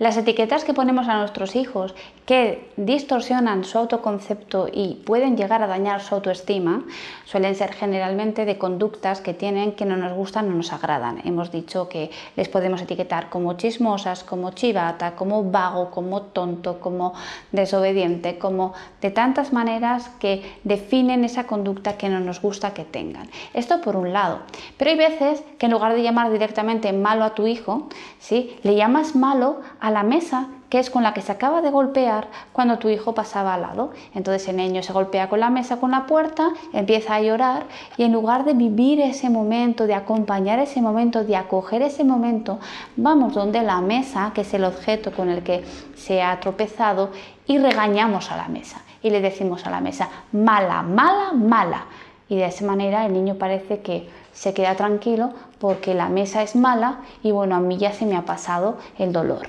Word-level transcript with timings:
Las 0.00 0.16
etiquetas 0.16 0.64
que 0.64 0.72
ponemos 0.72 1.08
a 1.08 1.18
nuestros 1.18 1.54
hijos 1.54 1.94
que 2.24 2.70
distorsionan 2.78 3.64
su 3.64 3.76
autoconcepto 3.76 4.66
y 4.72 4.94
pueden 5.04 5.36
llegar 5.36 5.62
a 5.62 5.66
dañar 5.66 6.00
su 6.00 6.14
autoestima 6.14 6.84
suelen 7.26 7.54
ser 7.54 7.74
generalmente 7.74 8.46
de 8.46 8.56
conductas 8.56 9.20
que 9.20 9.34
tienen 9.34 9.72
que 9.72 9.84
no 9.84 9.98
nos 9.98 10.14
gustan, 10.14 10.48
no 10.48 10.54
nos 10.54 10.72
agradan. 10.72 11.20
Hemos 11.26 11.52
dicho 11.52 11.90
que 11.90 12.10
les 12.34 12.48
podemos 12.48 12.80
etiquetar 12.80 13.28
como 13.28 13.58
chismosas, 13.58 14.24
como 14.24 14.52
chivata, 14.52 15.16
como 15.16 15.44
vago, 15.50 15.90
como 15.90 16.22
tonto, 16.22 16.80
como 16.80 17.12
desobediente, 17.52 18.38
como 18.38 18.72
de 19.02 19.10
tantas 19.10 19.52
maneras 19.52 20.08
que 20.18 20.60
definen 20.64 21.24
esa 21.24 21.44
conducta 21.46 21.98
que 21.98 22.08
no 22.08 22.20
nos 22.20 22.40
gusta 22.40 22.72
que 22.72 22.86
tengan. 22.86 23.28
Esto 23.52 23.82
por 23.82 23.96
un 23.96 24.14
lado. 24.14 24.38
Pero 24.78 24.92
hay 24.92 24.96
veces 24.96 25.42
que 25.58 25.66
en 25.66 25.72
lugar 25.72 25.92
de 25.92 26.02
llamar 26.02 26.32
directamente 26.32 26.90
malo 26.94 27.24
a 27.24 27.34
tu 27.34 27.46
hijo, 27.46 27.90
¿sí? 28.18 28.56
le 28.62 28.76
llamas 28.76 29.14
malo 29.14 29.60
a 29.78 29.89
la 29.90 30.02
mesa 30.02 30.48
que 30.70 30.78
es 30.78 30.88
con 30.88 31.02
la 31.02 31.12
que 31.12 31.20
se 31.20 31.32
acaba 31.32 31.60
de 31.60 31.70
golpear 31.70 32.28
cuando 32.52 32.78
tu 32.78 32.88
hijo 32.88 33.12
pasaba 33.12 33.54
al 33.54 33.62
lado. 33.62 33.90
Entonces 34.14 34.48
el 34.48 34.56
niño 34.56 34.82
se 34.82 34.92
golpea 34.92 35.28
con 35.28 35.40
la 35.40 35.50
mesa, 35.50 35.78
con 35.80 35.90
la 35.90 36.06
puerta, 36.06 36.50
empieza 36.72 37.16
a 37.16 37.20
llorar 37.20 37.64
y 37.96 38.04
en 38.04 38.12
lugar 38.12 38.44
de 38.44 38.54
vivir 38.54 39.00
ese 39.00 39.28
momento, 39.28 39.86
de 39.86 39.94
acompañar 39.94 40.60
ese 40.60 40.80
momento, 40.80 41.24
de 41.24 41.36
acoger 41.36 41.82
ese 41.82 42.04
momento, 42.04 42.60
vamos 42.96 43.34
donde 43.34 43.62
la 43.62 43.80
mesa, 43.80 44.30
que 44.32 44.42
es 44.42 44.54
el 44.54 44.64
objeto 44.64 45.12
con 45.12 45.28
el 45.28 45.42
que 45.42 45.64
se 45.96 46.22
ha 46.22 46.38
tropezado, 46.38 47.10
y 47.46 47.58
regañamos 47.58 48.30
a 48.30 48.36
la 48.36 48.46
mesa. 48.46 48.82
Y 49.02 49.10
le 49.10 49.20
decimos 49.20 49.66
a 49.66 49.70
la 49.70 49.80
mesa, 49.80 50.08
mala, 50.30 50.82
mala, 50.82 51.32
mala. 51.32 51.86
Y 52.28 52.36
de 52.36 52.46
esa 52.46 52.64
manera 52.64 53.04
el 53.06 53.12
niño 53.12 53.34
parece 53.34 53.80
que 53.80 54.08
se 54.32 54.54
queda 54.54 54.74
tranquilo 54.74 55.32
porque 55.58 55.94
la 55.94 56.08
mesa 56.08 56.42
es 56.42 56.56
mala 56.56 57.00
y 57.22 57.32
bueno, 57.32 57.56
a 57.56 57.60
mí 57.60 57.76
ya 57.76 57.92
se 57.92 58.06
me 58.06 58.16
ha 58.16 58.24
pasado 58.24 58.78
el 58.98 59.12
dolor. 59.12 59.48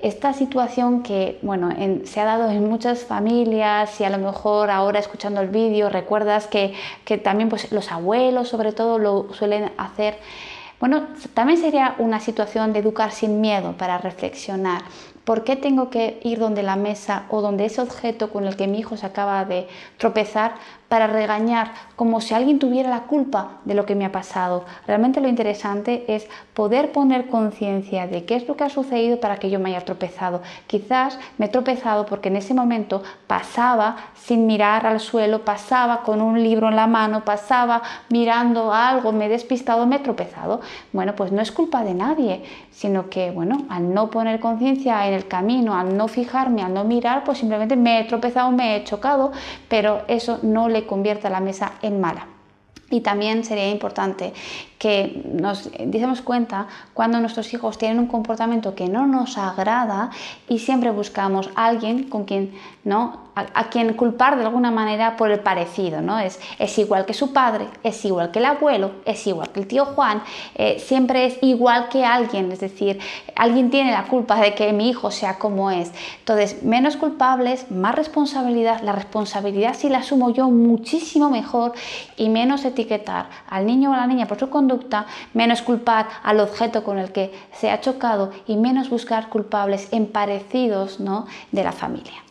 Esta 0.00 0.32
situación 0.32 1.02
que 1.02 1.38
bueno, 1.42 1.70
se 2.04 2.20
ha 2.20 2.24
dado 2.24 2.50
en 2.50 2.68
muchas 2.68 3.04
familias 3.04 4.00
y 4.00 4.04
a 4.04 4.10
lo 4.10 4.18
mejor 4.18 4.70
ahora 4.70 5.00
escuchando 5.00 5.40
el 5.40 5.48
vídeo 5.48 5.90
recuerdas 5.90 6.46
que, 6.46 6.74
que 7.04 7.18
también 7.18 7.48
pues, 7.48 7.72
los 7.72 7.90
abuelos 7.90 8.48
sobre 8.48 8.72
todo 8.72 8.98
lo 8.98 9.32
suelen 9.34 9.72
hacer. 9.76 10.18
Bueno, 10.78 11.08
también 11.34 11.58
sería 11.58 11.96
una 11.98 12.20
situación 12.20 12.72
de 12.72 12.78
educar 12.78 13.10
sin 13.10 13.40
miedo 13.40 13.72
para 13.76 13.98
reflexionar. 13.98 14.82
¿Por 15.28 15.44
qué 15.44 15.56
tengo 15.56 15.90
que 15.90 16.20
ir 16.24 16.38
donde 16.38 16.62
la 16.62 16.76
mesa 16.76 17.24
o 17.28 17.42
donde 17.42 17.66
ese 17.66 17.82
objeto 17.82 18.30
con 18.30 18.46
el 18.46 18.56
que 18.56 18.66
mi 18.66 18.78
hijo 18.78 18.96
se 18.96 19.04
acaba 19.04 19.44
de 19.44 19.68
tropezar 19.98 20.54
para 20.88 21.06
regañar 21.06 21.72
como 21.96 22.22
si 22.22 22.32
alguien 22.32 22.58
tuviera 22.58 22.88
la 22.88 23.02
culpa 23.02 23.58
de 23.66 23.74
lo 23.74 23.84
que 23.84 23.94
me 23.94 24.06
ha 24.06 24.10
pasado? 24.10 24.64
Realmente 24.86 25.20
lo 25.20 25.28
interesante 25.28 26.06
es 26.08 26.26
poder 26.54 26.92
poner 26.92 27.26
conciencia 27.26 28.06
de 28.06 28.24
qué 28.24 28.36
es 28.36 28.48
lo 28.48 28.56
que 28.56 28.64
ha 28.64 28.70
sucedido 28.70 29.20
para 29.20 29.36
que 29.36 29.50
yo 29.50 29.58
me 29.58 29.68
haya 29.68 29.84
tropezado. 29.84 30.40
Quizás 30.66 31.18
me 31.36 31.44
he 31.44 31.50
tropezado 31.50 32.06
porque 32.06 32.28
en 32.30 32.36
ese 32.36 32.54
momento 32.54 33.02
pasaba 33.26 33.96
sin 34.14 34.46
mirar 34.46 34.86
al 34.86 34.98
suelo, 34.98 35.44
pasaba 35.44 36.04
con 36.04 36.22
un 36.22 36.42
libro 36.42 36.68
en 36.68 36.76
la 36.76 36.86
mano, 36.86 37.26
pasaba 37.26 37.82
mirando 38.08 38.72
algo, 38.72 39.12
me 39.12 39.26
he 39.26 39.28
despistado, 39.28 39.86
me 39.86 39.96
he 39.96 39.98
tropezado. 39.98 40.62
Bueno, 40.94 41.14
pues 41.14 41.32
no 41.32 41.42
es 41.42 41.52
culpa 41.52 41.84
de 41.84 41.92
nadie, 41.92 42.44
sino 42.70 43.10
que, 43.10 43.30
bueno, 43.30 43.66
al 43.68 43.92
no 43.92 44.08
poner 44.08 44.40
conciencia 44.40 45.06
en 45.06 45.17
el 45.17 45.17
camino, 45.26 45.74
al 45.74 45.96
no 45.96 46.06
fijarme, 46.06 46.62
al 46.62 46.74
no 46.74 46.84
mirar, 46.84 47.24
pues 47.24 47.38
simplemente 47.38 47.76
me 47.76 48.00
he 48.00 48.04
tropezado, 48.04 48.50
me 48.50 48.76
he 48.76 48.84
chocado, 48.84 49.32
pero 49.68 50.02
eso 50.06 50.38
no 50.42 50.68
le 50.68 50.86
convierte 50.86 51.26
a 51.26 51.30
la 51.30 51.40
mesa 51.40 51.72
en 51.82 52.00
mala. 52.00 52.37
Y 52.90 53.00
también 53.00 53.44
sería 53.44 53.68
importante 53.68 54.32
que 54.78 55.22
nos 55.24 55.70
demos 55.78 56.22
cuenta 56.22 56.68
cuando 56.94 57.18
nuestros 57.18 57.52
hijos 57.52 57.78
tienen 57.78 57.98
un 57.98 58.06
comportamiento 58.06 58.74
que 58.74 58.88
no 58.88 59.06
nos 59.06 59.36
agrada 59.36 60.10
y 60.48 60.60
siempre 60.60 60.90
buscamos 60.90 61.50
a 61.56 61.66
alguien 61.66 62.04
con 62.04 62.24
quien, 62.24 62.54
¿no? 62.84 63.28
A, 63.34 63.68
quien 63.68 63.94
culpar 63.94 64.36
de 64.36 64.44
alguna 64.44 64.72
manera 64.72 65.16
por 65.16 65.30
el 65.30 65.38
parecido, 65.38 66.00
¿no? 66.00 66.18
Es, 66.18 66.40
es 66.58 66.76
igual 66.76 67.06
que 67.06 67.14
su 67.14 67.32
padre, 67.32 67.68
es 67.84 68.04
igual 68.04 68.32
que 68.32 68.40
el 68.40 68.46
abuelo, 68.46 68.90
es 69.04 69.24
igual 69.28 69.50
que 69.50 69.60
el 69.60 69.68
tío 69.68 69.84
Juan, 69.84 70.22
eh, 70.56 70.80
siempre 70.84 71.26
es 71.26 71.38
igual 71.42 71.88
que 71.88 72.04
alguien, 72.04 72.50
es 72.50 72.58
decir, 72.58 72.98
alguien 73.36 73.70
tiene 73.70 73.92
la 73.92 74.04
culpa 74.04 74.40
de 74.40 74.56
que 74.56 74.72
mi 74.72 74.88
hijo 74.88 75.12
sea 75.12 75.38
como 75.38 75.70
es. 75.70 75.92
Entonces, 76.18 76.64
menos 76.64 76.96
culpables, 76.96 77.70
más 77.70 77.94
responsabilidad, 77.94 78.80
la 78.82 78.92
responsabilidad 78.92 79.76
si 79.76 79.88
la 79.88 79.98
asumo 79.98 80.30
yo 80.30 80.50
muchísimo 80.50 81.30
mejor 81.30 81.74
y 82.16 82.30
menos 82.30 82.64
etiquetar 82.78 83.28
al 83.48 83.66
niño 83.66 83.90
o 83.90 83.94
a 83.94 83.96
la 83.96 84.06
niña 84.06 84.26
por 84.26 84.38
su 84.38 84.48
conducta 84.48 85.06
menos 85.34 85.62
culpar 85.62 86.08
al 86.22 86.40
objeto 86.40 86.84
con 86.84 86.98
el 86.98 87.10
que 87.10 87.32
se 87.52 87.70
ha 87.70 87.80
chocado 87.80 88.30
y 88.46 88.56
menos 88.56 88.88
buscar 88.88 89.28
culpables 89.28 89.88
en 89.92 90.06
parecidos 90.06 91.00
¿no? 91.00 91.26
de 91.50 91.64
la 91.64 91.72
familia. 91.72 92.27